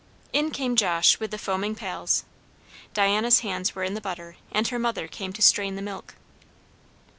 In 0.33 0.49
came 0.49 0.75
Josh 0.75 1.19
with 1.19 1.29
the 1.29 1.37
foaming 1.37 1.75
pails. 1.75 2.23
Diana's 2.95 3.41
hands 3.41 3.75
were 3.75 3.83
in 3.83 3.93
the 3.93 4.01
butter, 4.01 4.35
and 4.51 4.67
her 4.69 4.79
mother 4.79 5.07
came 5.07 5.31
to 5.33 5.43
strain 5.43 5.75
the 5.75 5.81
milk. 5.83 6.15